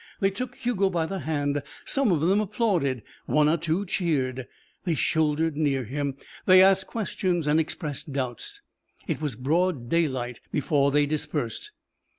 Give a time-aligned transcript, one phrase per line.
[0.19, 4.47] They took Hugo by the hand, some of them applauded, one or two cheered,
[4.83, 6.15] they shouldered near him,
[6.47, 8.63] they asked questions and expressed doubts.
[9.07, 11.69] It was broad daylight before they dispersed.